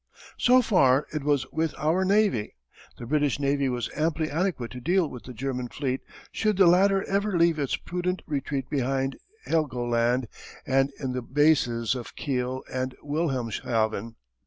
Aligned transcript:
So 0.39 0.63
too 0.63 1.05
it 1.13 1.23
was 1.23 1.45
with 1.51 1.75
our 1.77 2.03
navy. 2.03 2.55
The 2.97 3.05
British 3.05 3.39
Navy 3.39 3.69
was 3.69 3.87
amply 3.95 4.31
adequate 4.31 4.71
to 4.71 4.81
deal 4.81 5.07
with 5.07 5.25
the 5.25 5.31
German 5.31 5.67
fleet 5.67 6.01
should 6.31 6.57
the 6.57 6.65
latter 6.65 7.03
ever 7.03 7.37
leave 7.37 7.59
its 7.59 7.75
prudent 7.75 8.23
retreat 8.25 8.67
behind 8.67 9.17
Helgoland 9.45 10.27
and 10.65 10.91
in 10.99 11.11
the 11.13 11.21
bases 11.21 11.93
of 11.93 12.15
Kiel 12.15 12.63
and 12.73 12.95
Wilhelmshaven. 13.03 14.15